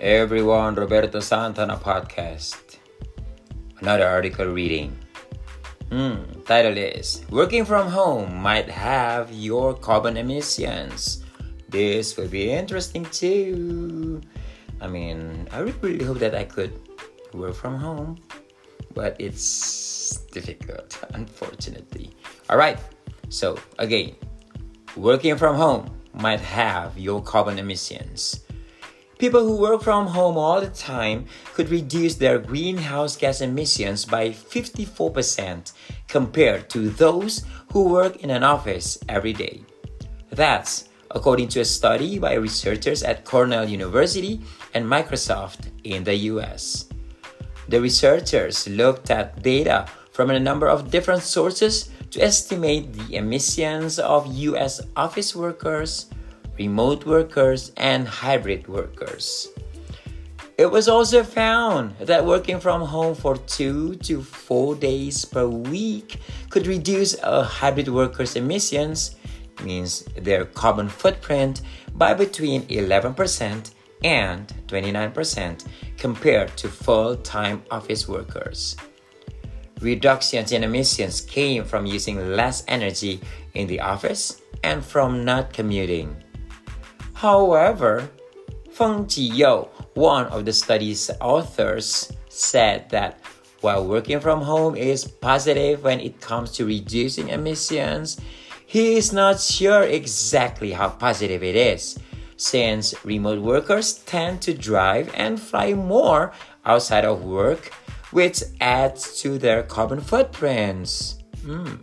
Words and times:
everyone, 0.00 0.76
Roberto 0.76 1.18
Santana 1.18 1.76
podcast. 1.76 2.78
Another 3.80 4.06
article 4.06 4.46
reading. 4.46 4.96
Hmm, 5.90 6.22
title 6.46 6.76
is 6.76 7.24
Working 7.30 7.64
from 7.64 7.88
Home 7.88 8.36
Might 8.36 8.68
Halve 8.68 9.32
Your 9.32 9.74
Carbon 9.74 10.16
Emissions. 10.16 11.24
This 11.68 12.16
will 12.16 12.28
be 12.28 12.50
interesting 12.52 13.06
too. 13.06 14.20
I 14.80 14.86
mean, 14.86 15.48
I 15.50 15.60
really 15.60 16.04
hope 16.04 16.20
that 16.20 16.34
I 16.34 16.44
could 16.44 16.78
work 17.34 17.56
from 17.56 17.74
home, 17.74 18.18
but 18.94 19.16
it's 19.18 20.18
difficult, 20.30 20.96
unfortunately. 21.14 22.14
Alright, 22.48 22.78
so 23.30 23.58
again, 23.80 24.14
working 24.96 25.36
from 25.36 25.56
home 25.56 25.90
might 26.14 26.40
have 26.40 26.96
your 26.96 27.20
carbon 27.20 27.58
emissions. 27.58 28.44
People 29.18 29.42
who 29.42 29.56
work 29.56 29.82
from 29.82 30.06
home 30.06 30.38
all 30.38 30.60
the 30.60 30.70
time 30.70 31.26
could 31.54 31.70
reduce 31.70 32.14
their 32.14 32.38
greenhouse 32.38 33.16
gas 33.16 33.40
emissions 33.40 34.04
by 34.04 34.30
54% 34.30 35.72
compared 36.06 36.70
to 36.70 36.90
those 36.90 37.42
who 37.72 37.88
work 37.88 38.22
in 38.22 38.30
an 38.30 38.44
office 38.44 38.96
every 39.08 39.32
day. 39.32 39.62
That's 40.30 40.88
according 41.10 41.48
to 41.48 41.60
a 41.60 41.64
study 41.64 42.20
by 42.20 42.34
researchers 42.34 43.02
at 43.02 43.24
Cornell 43.24 43.68
University 43.68 44.40
and 44.74 44.84
Microsoft 44.84 45.66
in 45.82 46.04
the 46.04 46.14
US. 46.30 46.86
The 47.68 47.80
researchers 47.80 48.68
looked 48.68 49.10
at 49.10 49.42
data 49.42 49.86
from 50.12 50.30
a 50.30 50.38
number 50.38 50.68
of 50.68 50.92
different 50.92 51.22
sources 51.22 51.90
to 52.10 52.22
estimate 52.22 52.92
the 52.92 53.16
emissions 53.16 53.98
of 53.98 54.32
US 54.36 54.80
office 54.96 55.34
workers, 55.34 56.06
remote 56.58 57.06
workers, 57.06 57.72
and 57.76 58.06
hybrid 58.06 58.66
workers. 58.68 59.48
It 60.58 60.70
was 60.70 60.88
also 60.88 61.22
found 61.22 61.96
that 61.98 62.26
working 62.26 62.58
from 62.58 62.82
home 62.82 63.14
for 63.14 63.36
two 63.36 63.94
to 63.96 64.22
four 64.22 64.74
days 64.74 65.24
per 65.24 65.46
week 65.46 66.20
could 66.50 66.66
reduce 66.66 67.16
a 67.22 67.44
hybrid 67.44 67.86
worker's 67.88 68.34
emissions, 68.34 69.14
means 69.62 70.02
their 70.16 70.44
carbon 70.44 70.88
footprint, 70.88 71.62
by 71.94 72.12
between 72.12 72.62
11% 72.62 73.70
and 74.02 74.52
29% 74.66 75.64
compared 75.96 76.56
to 76.56 76.68
full 76.68 77.16
time 77.16 77.62
office 77.70 78.08
workers. 78.08 78.76
Reductions 79.80 80.50
in 80.50 80.64
emissions 80.64 81.20
came 81.20 81.64
from 81.64 81.86
using 81.86 82.34
less 82.34 82.64
energy 82.66 83.20
in 83.54 83.68
the 83.68 83.78
office 83.78 84.42
and 84.64 84.84
from 84.84 85.24
not 85.24 85.52
commuting. 85.52 86.16
However, 87.18 88.08
Fengqi 88.70 89.34
You, 89.34 89.66
one 89.94 90.26
of 90.26 90.44
the 90.44 90.52
study's 90.52 91.10
authors, 91.20 92.12
said 92.28 92.88
that 92.90 93.18
while 93.60 93.84
working 93.84 94.20
from 94.20 94.40
home 94.40 94.76
is 94.76 95.04
positive 95.04 95.82
when 95.82 95.98
it 95.98 96.20
comes 96.20 96.52
to 96.52 96.64
reducing 96.64 97.30
emissions, 97.30 98.20
he 98.66 98.94
is 98.96 99.12
not 99.12 99.40
sure 99.40 99.82
exactly 99.82 100.70
how 100.70 100.90
positive 100.90 101.42
it 101.42 101.56
is, 101.56 101.98
since 102.36 102.94
remote 103.04 103.42
workers 103.42 103.94
tend 104.06 104.40
to 104.42 104.54
drive 104.54 105.10
and 105.16 105.40
fly 105.40 105.74
more 105.74 106.32
outside 106.64 107.04
of 107.04 107.24
work, 107.24 107.74
which 108.12 108.44
adds 108.60 109.20
to 109.22 109.38
their 109.38 109.64
carbon 109.64 110.00
footprints. 110.00 111.18
Hmm. 111.42 111.82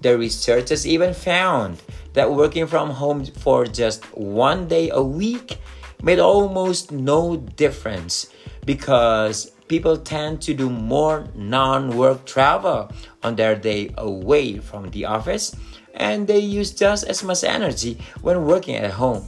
The 0.00 0.16
researchers 0.16 0.86
even 0.86 1.12
found 1.14 1.82
that 2.12 2.32
working 2.32 2.66
from 2.66 2.90
home 2.90 3.24
for 3.24 3.66
just 3.66 4.04
one 4.16 4.68
day 4.68 4.90
a 4.90 5.02
week 5.02 5.58
made 6.02 6.18
almost 6.18 6.92
no 6.92 7.36
difference 7.36 8.30
because 8.64 9.50
people 9.66 9.96
tend 9.96 10.40
to 10.42 10.54
do 10.54 10.70
more 10.70 11.26
non 11.34 11.96
work 11.96 12.24
travel 12.24 12.90
on 13.22 13.36
their 13.36 13.56
day 13.56 13.92
away 13.98 14.58
from 14.58 14.90
the 14.90 15.04
office 15.04 15.54
and 15.94 16.26
they 16.26 16.38
use 16.38 16.70
just 16.70 17.04
as 17.04 17.22
much 17.24 17.42
energy 17.42 17.98
when 18.22 18.44
working 18.44 18.76
at 18.76 18.92
home. 18.92 19.26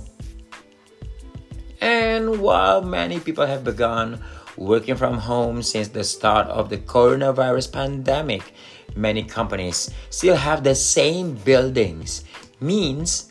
And 1.80 2.40
while 2.40 2.82
many 2.82 3.18
people 3.18 3.46
have 3.46 3.64
begun 3.64 4.20
working 4.56 4.96
from 4.96 5.18
home 5.18 5.62
since 5.62 5.88
the 5.88 6.04
start 6.04 6.46
of 6.48 6.70
the 6.70 6.78
coronavirus 6.78 7.72
pandemic, 7.72 8.54
many 8.94 9.22
companies 9.22 9.90
still 10.10 10.36
have 10.36 10.64
the 10.64 10.74
same 10.74 11.34
buildings. 11.34 12.24
Means 12.60 13.30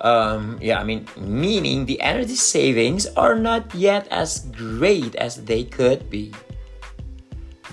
um, 0.00 0.58
yeah 0.60 0.80
i 0.80 0.84
mean 0.84 1.06
meaning 1.18 1.84
the 1.84 2.00
energy 2.00 2.34
savings 2.34 3.06
are 3.16 3.36
not 3.36 3.74
yet 3.74 4.08
as 4.08 4.40
great 4.56 5.14
as 5.16 5.44
they 5.44 5.64
could 5.64 6.08
be. 6.10 6.32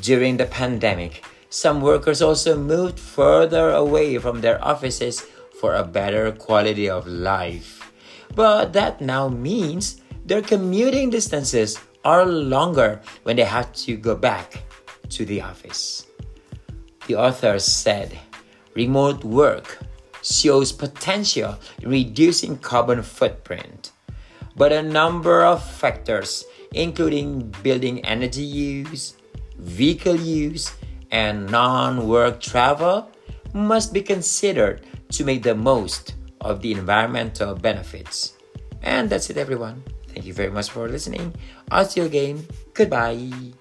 During 0.01 0.37
the 0.37 0.45
pandemic 0.45 1.23
some 1.49 1.81
workers 1.81 2.21
also 2.21 2.57
moved 2.57 2.99
further 2.99 3.71
away 3.71 4.17
from 4.17 4.41
their 4.41 4.63
offices 4.63 5.25
for 5.59 5.75
a 5.75 5.83
better 5.83 6.31
quality 6.31 6.89
of 6.89 7.07
life. 7.07 7.91
But 8.35 8.73
that 8.73 8.99
now 8.99 9.29
means 9.29 10.01
their 10.25 10.41
commuting 10.41 11.09
distances 11.09 11.79
are 12.07 12.25
longer 12.25 13.01
when 13.23 13.35
they 13.35 13.49
have 13.57 13.67
to 13.85 13.97
go 13.97 14.15
back 14.15 14.63
to 15.09 15.25
the 15.25 15.41
office 15.51 16.07
the 17.07 17.15
author 17.15 17.57
said 17.57 18.19
remote 18.75 19.23
work 19.23 19.79
shows 20.21 20.71
potential 20.71 21.57
in 21.81 21.89
reducing 21.89 22.57
carbon 22.57 23.01
footprint. 23.01 23.91
But 24.55 24.73
a 24.73 24.83
number 24.83 25.45
of 25.45 25.63
factors, 25.63 26.43
including 26.73 27.55
building 27.63 28.03
energy 28.05 28.43
use, 28.43 29.15
vehicle 29.57 30.17
use, 30.17 30.75
and 31.11 31.49
non 31.49 32.07
work 32.07 32.41
travel, 32.41 33.09
must 33.53 33.93
be 33.93 34.01
considered 34.01 34.85
to 35.11 35.23
make 35.23 35.43
the 35.43 35.55
most 35.55 36.15
of 36.41 36.61
the 36.61 36.73
environmental 36.73 37.55
benefits. 37.55 38.33
And 38.81 39.09
that's 39.09 39.29
it, 39.29 39.37
everyone. 39.37 39.83
Thank 40.17 40.25
you 40.25 40.33
very 40.33 40.49
much 40.49 40.71
for 40.71 40.89
listening. 40.89 41.31
I'll 41.69 41.85
see 41.85 42.01
you 42.01 42.07
again. 42.07 42.47
Goodbye. 42.73 43.53